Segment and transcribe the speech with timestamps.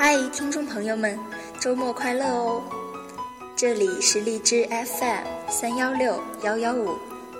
[0.00, 1.18] 嗨，听众朋友们，
[1.58, 2.62] 周末快乐哦！
[3.56, 6.94] 这里是荔枝 FM 三幺六幺幺五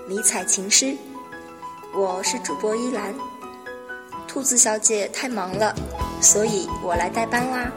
[0.05, 0.93] 迷彩情诗，
[1.95, 3.15] 我是主播依兰。
[4.27, 5.73] 兔子小姐太忙了，
[6.19, 7.71] 所以我来代班啦。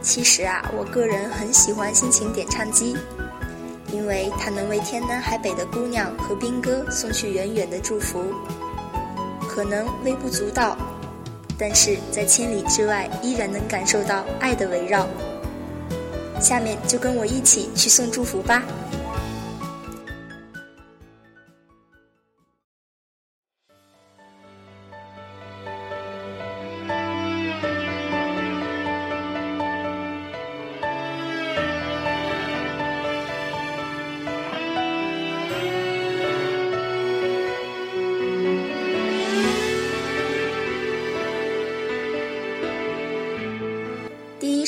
[0.00, 2.96] 其实啊，我个人很喜欢心情点唱机，
[3.92, 8.32] 因为它能为天南海北的姑娘和兵哥送去远远的祝福。
[9.46, 10.74] 可能微不足道。
[11.64, 15.06] 但是在千里之外，依然能感受到爱的围绕。
[16.40, 18.64] 下面就跟我一起去送祝福吧。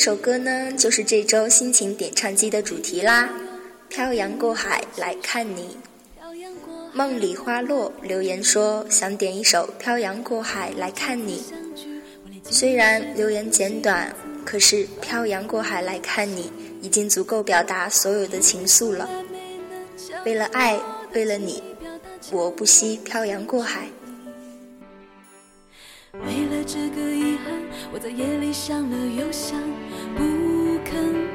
[0.05, 3.27] 首歌呢，就是这周心情点唱机的主题啦。
[3.89, 5.79] 漂洋过海来看你，
[6.93, 11.43] 梦里花落留言说想点一首《漂洋过海来看你》。
[12.53, 16.43] 虽然留言简短，可是《漂洋过海来看你》
[16.83, 19.09] 已经足够表达所有的情愫了。
[20.27, 20.79] 为了爱，
[21.15, 21.63] 为了你，
[22.31, 23.89] 我不惜漂洋过海。
[26.13, 27.55] 为了这个遗憾，
[27.91, 29.59] 我在夜里想了又想，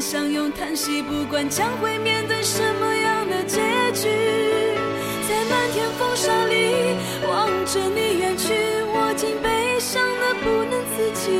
[0.00, 1.02] 相拥叹息。
[1.02, 3.60] 不管将会面对什么样的结
[3.92, 4.08] 局，
[5.28, 6.96] 在漫天风沙里
[7.28, 8.54] 望着你远去，
[8.92, 11.30] 我竟悲伤的不能自己。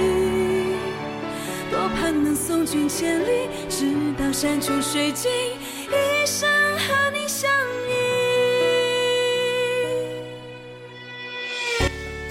[1.71, 3.87] 多盼能送君千里，直
[4.19, 5.31] 到山穷水尽，
[5.89, 7.49] 一生和你相
[7.89, 7.91] 依。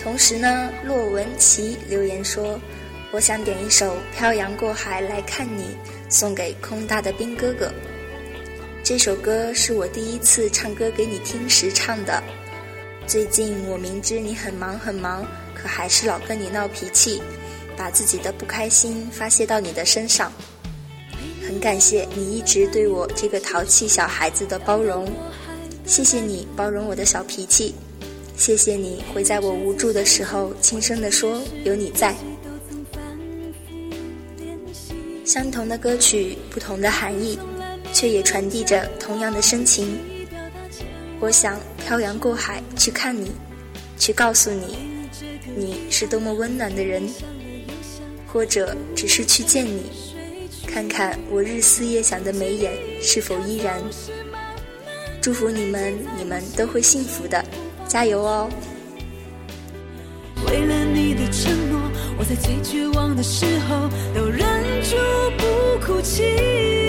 [0.04, 2.60] 同时呢，洛文琪留言说
[3.12, 5.64] ：“我想点一首《漂洋过海来看你》，
[6.10, 7.72] 送给空大的兵哥哥。
[8.84, 12.22] 这首歌是我第一次唱歌给你听时唱的。
[13.06, 17.22] 最近我明知你很忙很忙，可还是老跟你闹脾气，
[17.78, 20.32] 把自己的不开心发泄到你的身上。
[21.48, 25.12] 很感谢你一直对我这个淘气小孩子的包容，
[25.86, 27.76] 谢谢你包容我的小脾气。”
[28.38, 32.16] 谢谢你会在我无助的时候轻声地说有你在。
[35.30, 37.38] 相同的歌曲，不同的含义，
[37.94, 40.00] 却也传递着同样的深情。
[41.20, 43.32] 我想漂洋过海去看你，
[43.96, 44.80] 去告诉你，
[45.56, 47.08] 你是多么温暖的人。
[48.26, 49.84] 或者只是去见你，
[50.66, 53.80] 看看我日思夜想的眉眼是否依然。
[55.22, 57.46] 祝福你们，你们都会幸福的。
[57.88, 58.50] 加油哦！
[60.48, 61.69] 为了你的承诺，
[62.20, 64.46] 我在最绝望的时候都忍
[64.84, 64.98] 住
[65.38, 66.89] 不哭泣。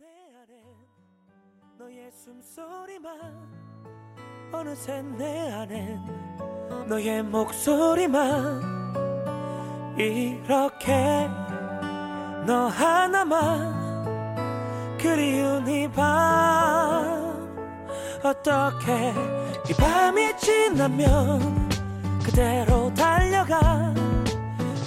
[0.00, 0.06] 내
[0.42, 0.58] 안엔
[1.78, 3.12] 너의 숨소리만
[4.52, 8.60] 어느새 내 안엔 너의 목소리만
[9.96, 11.28] 이렇게
[12.44, 13.84] 너 하나만
[14.98, 16.02] 그리운 이밤.
[18.24, 19.12] 어떻게
[19.68, 21.68] 이 밤이 지나면
[22.24, 23.94] 그대로 달려가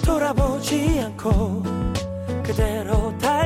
[0.04, 1.62] 돌아보지 않고
[2.42, 3.37] 그대로 달려가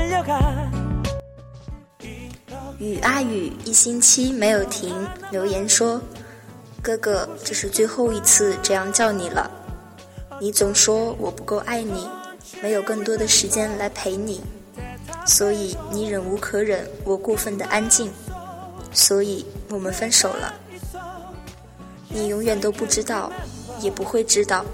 [2.82, 4.92] 雨啊雨，一星期没有停。
[5.30, 6.02] 留言说
[6.82, 9.48] ：“哥哥，这是最后一次这样叫你了。
[10.40, 12.08] 你总说我不够爱你，
[12.60, 14.40] 没有更多的时间来陪你，
[15.24, 18.10] 所以你忍无可忍，我过分的安静，
[18.92, 20.52] 所以我们分手了。
[22.08, 23.30] 你永远都不知道，
[23.80, 24.64] 也不会知道。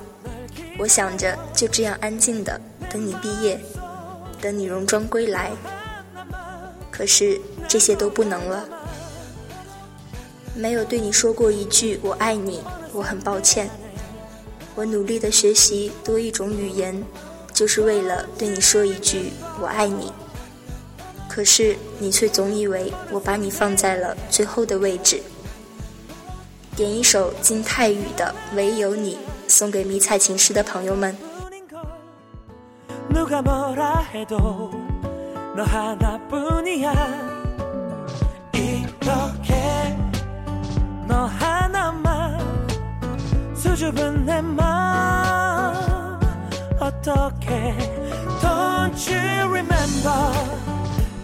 [0.79, 2.59] 我想着就这样安静的
[2.91, 3.61] 等你毕业，
[4.41, 5.53] 等你戎装归来。
[6.99, 8.67] 可是。”这些都不能了，
[10.55, 12.63] 没有对你说过一句“我爱你”，
[12.95, 13.69] 我很抱歉。
[14.75, 17.05] 我努力的学习多一种语言，
[17.53, 20.11] 就是为了对你说一句“我爱你”。
[21.29, 25.21] 可是你却总以为我把你放在了最后的位置。
[26.75, 29.17] 点一首金泰宇的《唯有你》，
[29.47, 31.15] 送给迷彩情诗的朋友们。
[38.53, 39.97] 이렇게
[41.09, 42.39] 너 하나만
[43.57, 44.61] 수줍은 내맘
[46.79, 47.77] 어떻게
[48.41, 50.33] Don't you remember?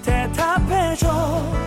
[0.02, 1.63] 대답해줘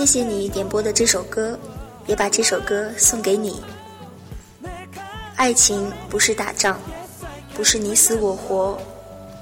[0.00, 1.58] 谢谢你点播的这首歌，
[2.06, 3.62] 也把这首歌送给你。
[5.36, 6.80] 爱情不是打仗，
[7.52, 8.80] 不是你死我活，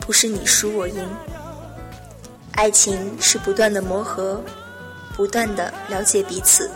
[0.00, 1.08] 不是你输我赢。
[2.55, 4.43] 爱情是不断的磨合，
[5.14, 6.69] 不断的了解彼此，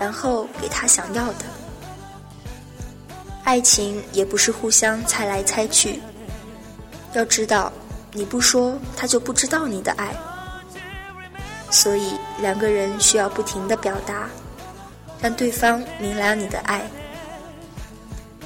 [0.00, 1.44] 然后给他想要的。
[3.44, 6.00] 爱情也不是互相猜来猜去，
[7.12, 7.72] 要知道，
[8.12, 10.12] 你不说他就不知道你的爱。
[11.72, 14.28] 所以两个人需要不停的表达，
[15.20, 16.82] 让对方明了你的爱。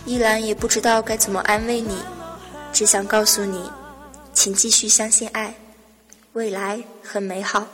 [0.04, 1.98] 依兰也不知道该怎么安慰你，
[2.72, 3.68] 只想告诉你，
[4.32, 5.52] 请继续相信爱，
[6.34, 7.66] 未来很美好。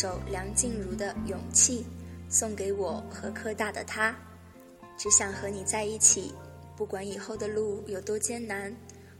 [0.00, 1.84] 首梁静茹的《勇气》，
[2.32, 4.14] 送给我和科大的他，
[4.96, 6.32] 只想和你在一起。”
[6.78, 8.72] 不管以后的路有多艰难，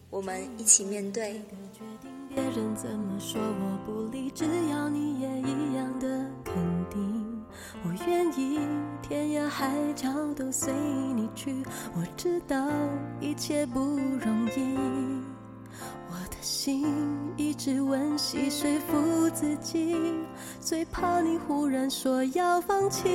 [0.09, 1.43] 我们一起面对。
[2.29, 6.55] 别人怎么说我不理，只要你也一样的肯
[6.89, 7.45] 定，
[7.83, 8.61] 我愿意
[9.03, 11.61] 天涯海角都随你去。
[11.93, 12.71] 我知道
[13.21, 14.79] 一切不容易，
[16.41, 16.87] 心
[17.37, 19.95] 一直温习说服自己，
[20.61, 23.09] 最怕你忽然说要放弃。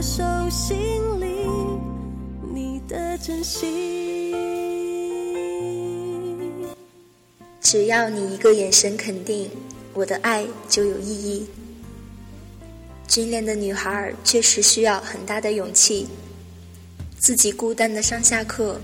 [0.00, 0.76] 手心
[1.20, 1.26] 里，
[2.52, 4.34] 你的真心。
[7.60, 9.50] 只要你一个眼神肯定，
[9.92, 11.46] 我的爱就有意义。
[13.06, 16.06] 军恋的女孩确实需要很大的勇气，
[17.18, 18.80] 自己孤单的上下课。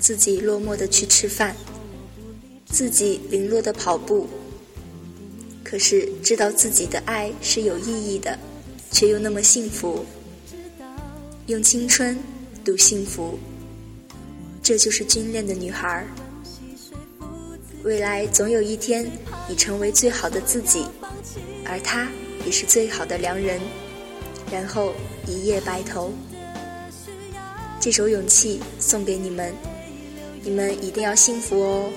[0.00, 1.54] 自己落寞的去吃饭，
[2.64, 4.26] 自己零落的跑步，
[5.62, 8.38] 可是知道自己的爱是有意义的，
[8.90, 10.02] 却又那么幸福。
[11.50, 12.16] 用青春
[12.64, 13.36] 赌幸福，
[14.62, 16.06] 这就是军恋的女孩。
[17.82, 19.10] 未来总有一天，
[19.48, 20.86] 你成为最好的自己，
[21.66, 22.08] 而他
[22.46, 23.60] 也是最好的良人，
[24.52, 24.94] 然后
[25.26, 26.12] 一夜白头。
[27.80, 29.52] 这首《勇气》送给你们，
[30.44, 31.92] 你们一定要幸福哦。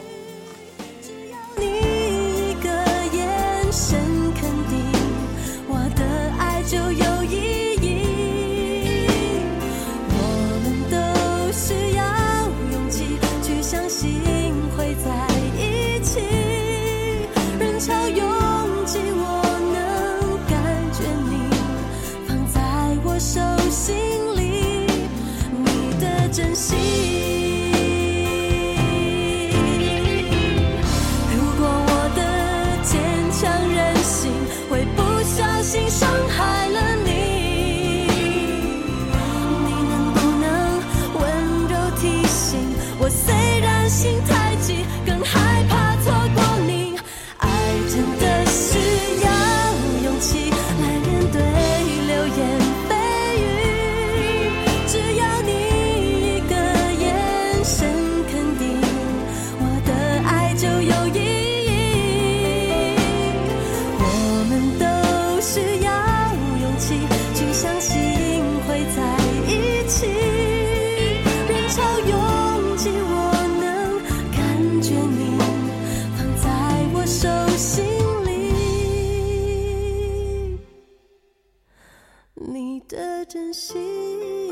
[83.04, 84.43] 的真心。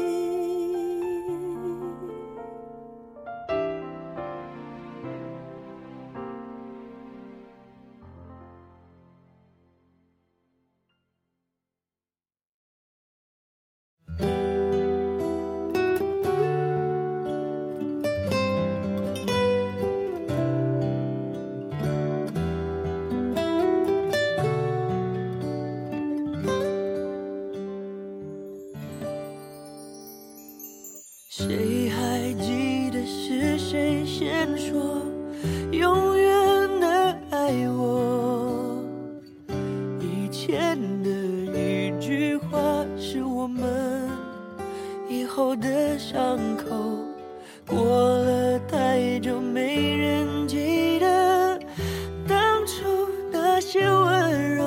[53.62, 54.66] 些温柔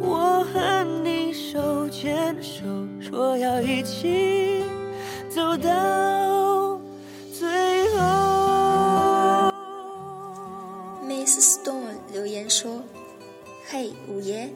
[0.00, 2.64] 我和你手牵手
[3.00, 4.64] 说要一起
[5.28, 6.80] 走到
[7.32, 7.48] 最
[7.96, 9.52] 后。
[11.06, 12.82] Miss stone 留言说
[13.68, 14.50] 嘿五爷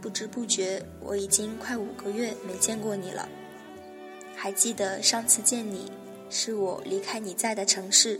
[0.00, 3.28] 不知不觉我已经快五个月没见过你了
[4.34, 5.92] 还记得上次见你
[6.30, 8.18] 是我离开你在的城市。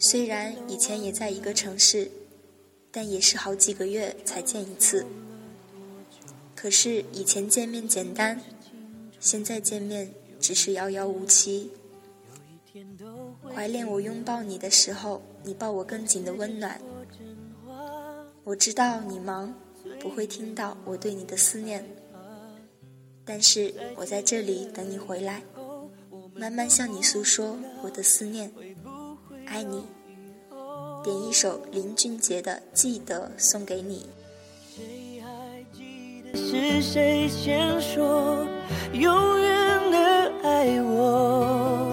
[0.00, 2.08] 虽然以前也在一个城市
[2.90, 5.06] 但也是好几个月才见一次。
[6.54, 8.40] 可是以前见面简单，
[9.20, 11.70] 现在见面只是遥遥无期。
[13.54, 16.80] 怀念我拥抱你的时候，你抱我更紧的温暖。
[18.44, 19.54] 我知道你忙。
[20.00, 21.84] 不会听到我对你的思念，
[23.24, 25.42] 但是我在这里等你回来，
[26.34, 28.52] 慢慢向你诉说我的思念，
[29.46, 29.84] 爱你。
[31.02, 34.06] 点一首林俊杰的《记得》送给你。
[34.74, 35.28] 谁还
[35.72, 38.46] 记得是谁先说
[38.92, 41.86] 永远的爱我？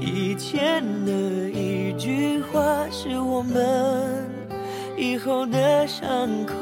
[0.00, 1.12] 以前的
[1.50, 4.26] 一句话是我们。
[4.96, 6.54] 以后的伤口，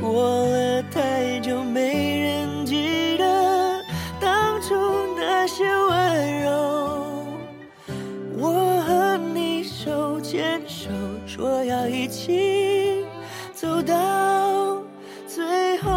[0.00, 3.84] 过了太久，没人记得
[4.18, 4.74] 当初
[5.14, 5.64] 那些
[11.34, 13.04] 说要一起
[13.56, 14.80] 走到
[15.26, 15.90] 最后。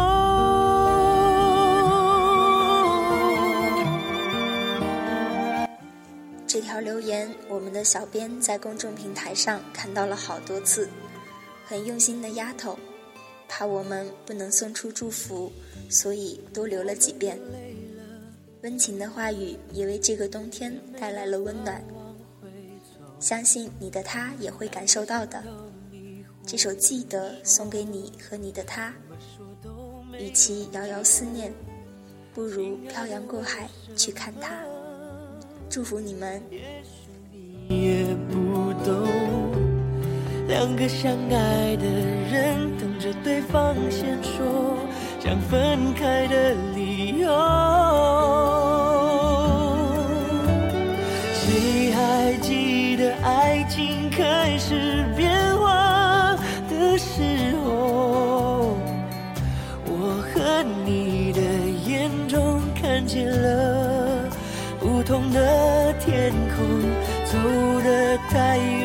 [6.44, 10.88] 这条留言，我们的小编在公众平台上看到了好多次。
[11.64, 12.76] 很用心的丫头，
[13.46, 15.52] 怕我们不能送出祝福，
[15.88, 17.38] 所以多留了几遍。
[18.62, 21.80] 温情的话语也为这个冬天带来了温暖，
[23.20, 25.42] 相信你的他也会感受到的。
[26.46, 28.92] 这首《记得》送给你和你的他，
[30.18, 31.52] 与其遥遥思念，
[32.32, 34.50] 不如漂洋过海去看他。
[35.68, 36.42] 祝福你们。
[37.68, 39.06] 也不懂。
[40.46, 44.78] 两个相爱的人等着对方先说
[45.20, 48.47] 想分开的理由。
[54.18, 56.36] 开始变化
[56.68, 57.22] 的时
[57.64, 58.76] 候？
[59.86, 59.92] 我
[60.34, 61.40] 和你的
[61.86, 64.28] 眼中看见了
[64.80, 66.66] 不同的天空，
[67.24, 67.38] 走
[67.84, 68.77] 得太远，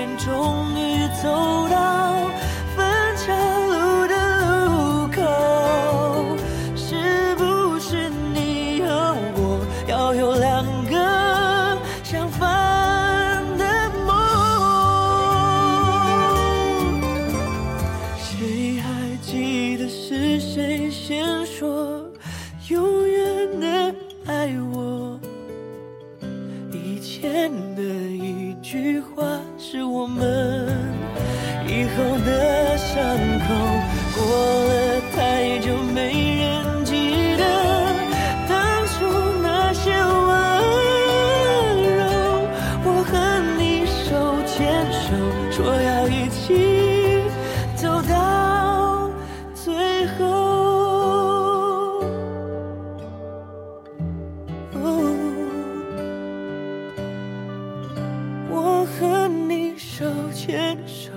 [60.34, 61.12] 牵手，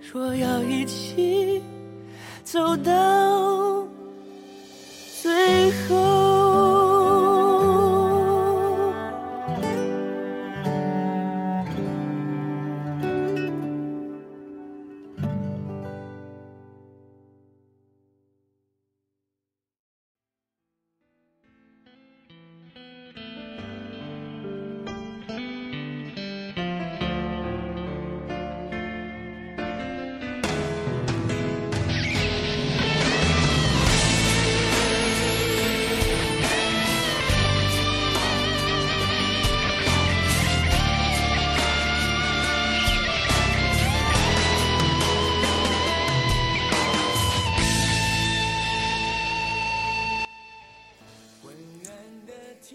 [0.00, 1.60] 说要一起
[2.44, 2.92] 走到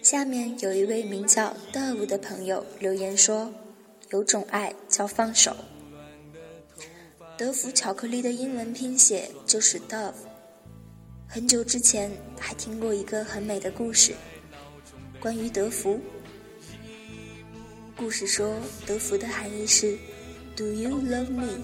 [0.01, 3.53] 下面有一位名叫 Dove 的朋友留言说
[4.11, 5.55] ：“有种爱叫放手。”
[7.37, 10.13] 德芙巧克力的英文拼写就是 Dove。
[11.27, 14.15] 很久之前还听过一个很美的故事，
[15.19, 15.99] 关于德芙。
[17.97, 18.55] 故事说，
[18.85, 19.97] 德芙的含义是
[20.55, 21.59] “Do you love me？”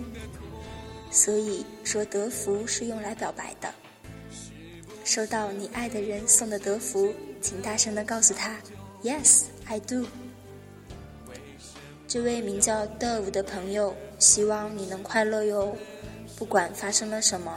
[1.09, 3.73] 所以说德芙是用来表白的。
[5.03, 8.55] 收到你爱的人送的德芙，请大声的告诉他
[9.03, 10.07] ：“Yes, I do。”
[12.07, 15.75] 这位名叫 Dove 的朋友，希望你能快乐哟。
[16.37, 17.51] 不管发生了什么，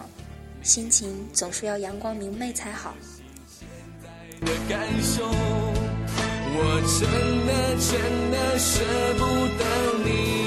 [0.63, 2.95] 心情总是要阳光明媚才好。
[4.41, 7.09] 的感受，我真
[7.47, 9.25] 的真的舍不
[9.57, 9.65] 得
[10.05, 10.46] 你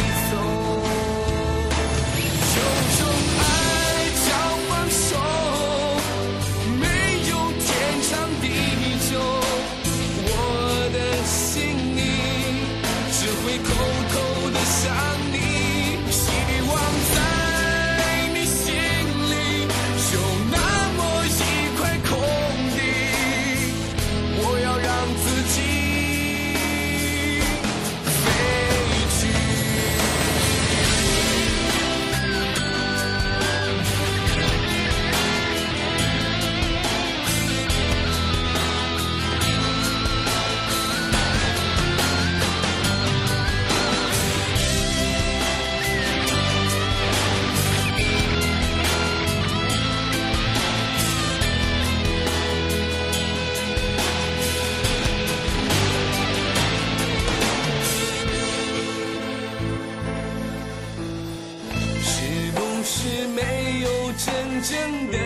[64.26, 65.18] 真正的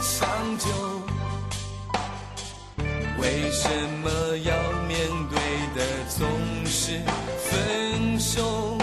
[0.00, 0.66] 长久？
[3.20, 3.68] 为什
[4.02, 4.52] 么要
[4.88, 4.98] 面
[5.30, 5.38] 对
[5.76, 5.78] 的
[6.08, 6.26] 总
[6.66, 7.00] 是
[7.38, 8.76] 分手？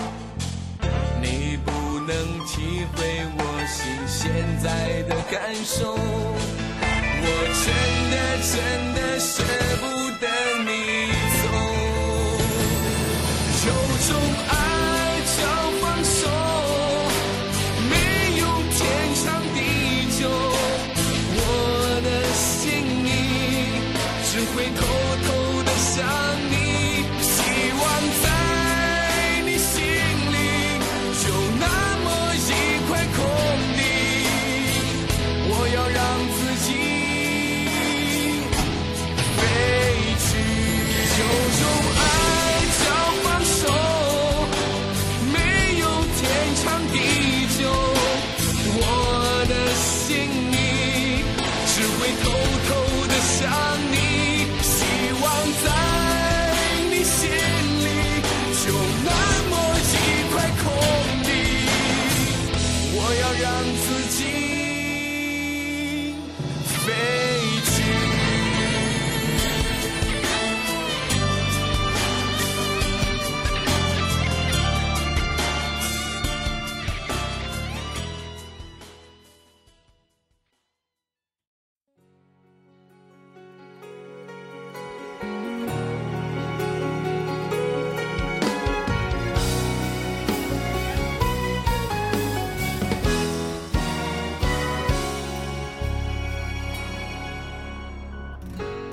[1.21, 1.71] 你不
[2.07, 2.97] 能体会
[3.37, 4.31] 我心现
[4.63, 7.25] 在的感受，我
[7.59, 7.67] 真
[8.11, 8.15] 的
[8.47, 8.53] 真
[8.95, 9.43] 的舍
[9.81, 9.83] 不
[10.21, 10.25] 得
[10.63, 10.69] 你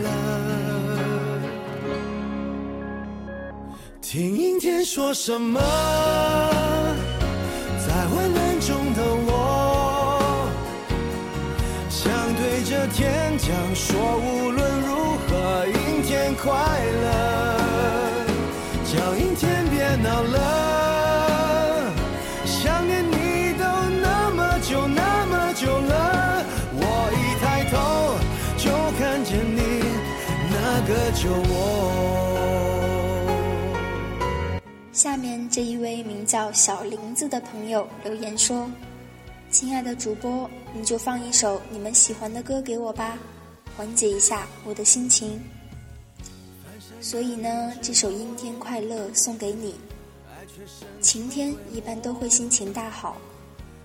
[4.11, 5.57] 听阴天说什么，
[7.79, 10.49] 在昏暗中的我，
[11.89, 16.51] 想对着天讲说，无论如何，阴天快
[17.01, 17.09] 乐，
[18.83, 20.50] 叫阴天别闹了，
[35.51, 38.71] 这一位名叫小林子的朋友留言说
[39.51, 43.19] ：“亲爱的主播，你就放一首你们喜欢的歌给我吧，
[43.75, 45.41] 缓解一下我的心情。
[47.01, 49.75] 所以呢，这首《阴天快乐》送给你。
[51.01, 53.17] 晴天一般都会心情大好，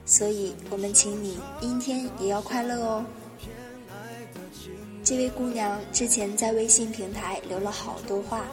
[0.05, 3.05] 所以我们请你阴天也要快乐哦。”
[5.03, 8.45] 这位姑娘之前在微信平台留了好多话，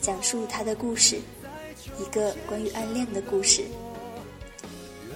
[0.00, 1.20] 讲述她的故事。
[1.98, 3.64] 一个关于暗恋的故事。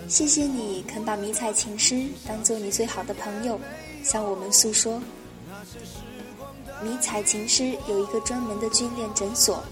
[0.08, 3.58] 谢谢你肯把迷彩情诗当做你最好的朋友，
[4.02, 5.00] 向我们诉说。
[6.82, 9.64] 迷彩情诗有一个专门的军恋诊所，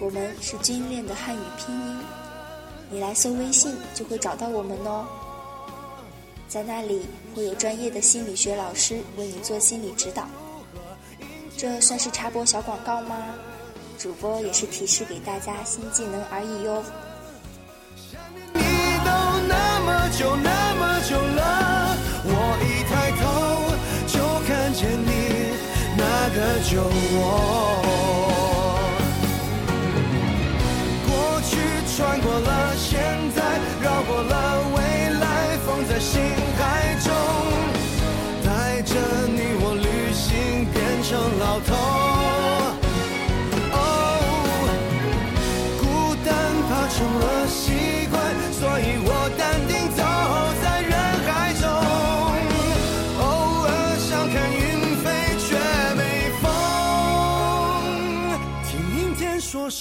[0.00, 1.98] 我们是军恋的汉语拼音，
[2.90, 5.06] 你来搜微信就会找到我们哦。
[6.48, 10.28] 在那里会有专业的心理学老师为你做心理指导。
[11.56, 13.34] 这算是插播小广告吗？
[14.04, 16.84] 主播也是提示给大家新技能而已哟。
[24.06, 25.54] 就看见你
[25.96, 26.82] 那个酒
[27.16, 27.83] 窝。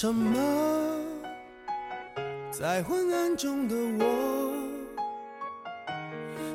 [0.04, 0.38] 什么，
[2.52, 4.52] 在昏暗中的我，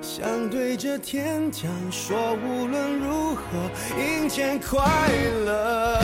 [0.02, 3.42] 想对着天讲说，无论如何，
[3.98, 4.84] 阴天快
[5.46, 5.98] 乐，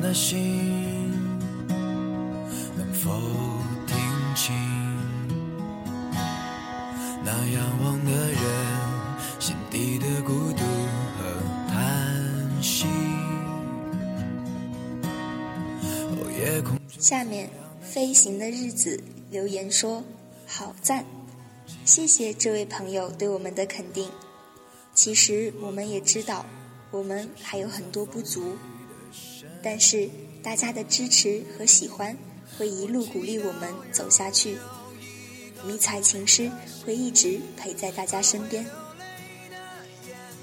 [0.00, 1.10] 的心，
[2.76, 3.10] 能否
[3.86, 3.96] 听
[4.34, 4.54] 清
[7.24, 8.40] 那仰望的人
[9.38, 10.64] 心底的孤独
[11.18, 12.86] 和叹息？
[16.98, 20.04] 下面飞行的日子留言说
[20.46, 21.04] ：“好赞！”
[21.84, 24.10] 谢谢这位朋友对我们的肯定。
[24.94, 26.44] 其实我们也知道。
[26.92, 28.56] 我们还有很多不足，
[29.66, 30.08] 但是
[30.44, 32.16] 大家的支持和喜欢
[32.56, 34.56] 会一路鼓励我们走下去。
[35.64, 36.48] 迷彩情诗
[36.84, 38.64] 会一直陪在大家身边。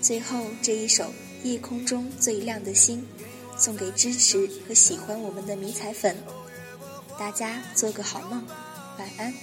[0.02, 1.06] 最后这一首
[1.42, 3.02] 《夜空中最亮的星》，
[3.58, 6.14] 送给支持和喜欢我们的迷彩粉。
[7.18, 8.46] 大家做个好梦，
[9.00, 9.34] 晚安。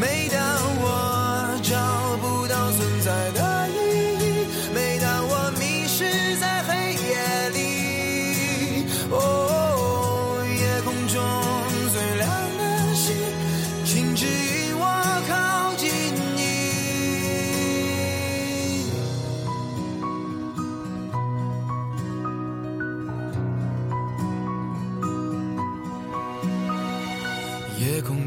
[0.00, 2.11] 每当我找。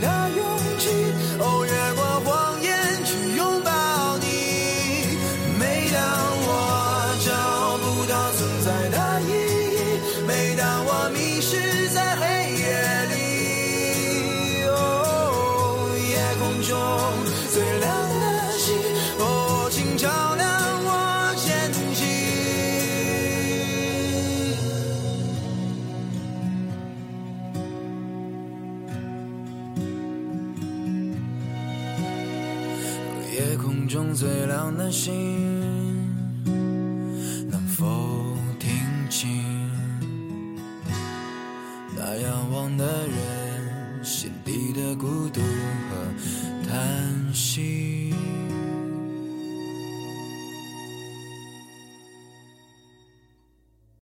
[0.00, 0.45] 的勇
[35.06, 35.45] seem